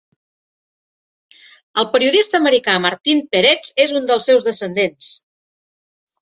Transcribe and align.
El 1.81 1.87
periodista 1.95 2.39
americà 2.39 2.75
Martin 2.87 3.21
Peretz 3.35 3.71
és 3.87 3.95
un 4.01 4.09
dels 4.13 4.27
seus 4.31 4.49
descendents. 4.49 5.13